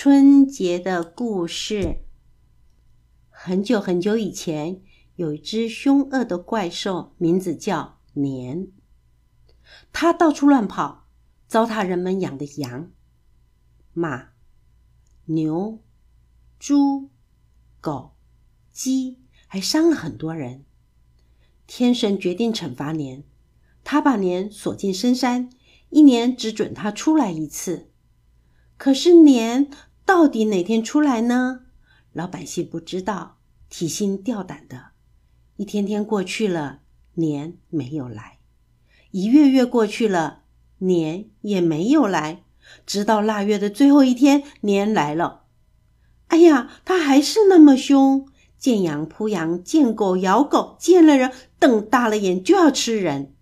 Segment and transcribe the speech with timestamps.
[0.00, 2.04] 春节的故事。
[3.30, 4.80] 很久很久以前，
[5.16, 8.68] 有一只凶恶的怪兽，名字叫年。
[9.92, 11.08] 它到处乱跑，
[11.48, 12.92] 糟蹋人们养的羊、
[13.92, 14.28] 马、
[15.24, 15.82] 牛、
[16.60, 17.10] 猪、
[17.80, 18.12] 狗、
[18.70, 19.18] 鸡，
[19.48, 20.64] 还伤了很多人。
[21.66, 23.24] 天神决定惩罚年，
[23.82, 25.50] 他把年锁进深山，
[25.90, 27.90] 一年只准他出来一次。
[28.76, 29.68] 可是年
[30.08, 31.66] 到底哪天出来呢？
[32.14, 33.36] 老百姓不知道，
[33.68, 34.92] 提心吊胆的。
[35.56, 36.80] 一天天过去了，
[37.16, 38.38] 年没有来；
[39.10, 40.44] 一月月过去了，
[40.78, 42.42] 年也没有来。
[42.86, 45.42] 直到腊月的最后一天，年来了。
[46.28, 48.26] 哎呀，他还是那么凶。
[48.56, 53.34] 见羊扑羊，见狗咬狗，见了人瞪大了眼就要吃人。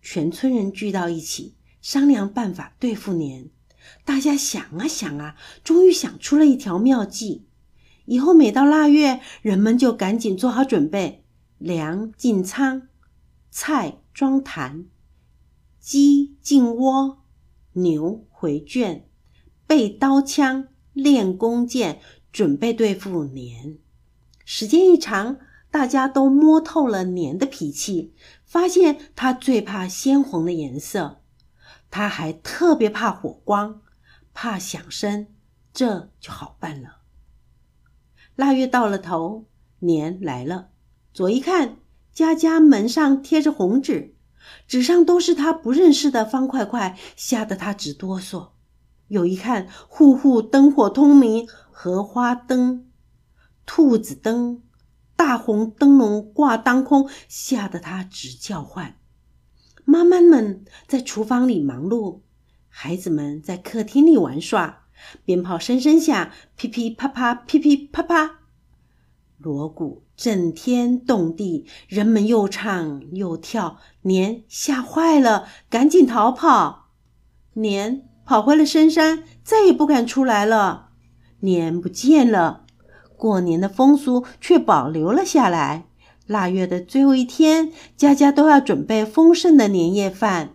[0.00, 3.50] 全村人聚到一起商量办法对付年。
[4.04, 7.46] 大家想啊想啊，终于想出了一条妙计。
[8.06, 11.24] 以后每到腊月，人们就赶紧做好准备：
[11.58, 12.88] 粮进仓，
[13.50, 14.86] 菜装坛，
[15.78, 17.18] 鸡进窝，
[17.74, 19.08] 牛回圈，
[19.66, 22.00] 备刀枪，练弓箭，
[22.32, 23.78] 准备对付年。
[24.44, 25.38] 时间一长，
[25.70, 28.12] 大家都摸透了年的脾气，
[28.44, 31.19] 发现他最怕鲜红的颜色，
[31.90, 33.82] 他还特别怕火光，
[34.32, 35.26] 怕响声，
[35.72, 36.98] 这就好办了。
[38.36, 39.46] 腊月到了头，
[39.80, 40.68] 年来了。
[41.12, 41.78] 左一看，
[42.12, 44.14] 家家门上贴着红纸，
[44.68, 48.50] 纸上都是他不认识的方块块，吓得他直哆嗦。
[49.08, 52.86] 有一看，户户灯火通明，荷花灯。
[53.66, 54.62] 兔子灯，
[55.16, 58.99] 大红灯笼挂当空，吓得他直叫唤。
[60.00, 62.20] 妈妈们在厨房里忙碌，
[62.70, 64.84] 孩子们在客厅里玩耍，
[65.26, 68.38] 鞭炮声声响，噼噼啪啪，噼噼啪啪，
[69.36, 76.92] 锣鼓震天动地，人们又唱又跳，年吓坏了，赶紧逃跑。
[77.52, 80.92] 年跑回了深山，再也不敢出来了。
[81.40, 82.64] 年不见了。
[83.18, 85.89] 过年的风俗却保留了下来。
[86.30, 90.54] 腊月的最后一天，家家都要准备丰盛的年夜饭。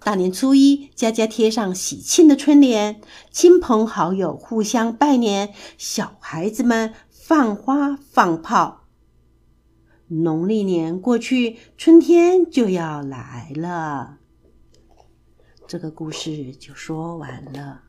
[0.00, 3.00] 大年初一，家家贴上喜庆的春联，
[3.30, 8.88] 亲朋好友互相拜年，小孩子们放花放炮。
[10.08, 14.18] 农历年过去，春天就要来了。
[15.68, 17.82] 这个故事就说完了。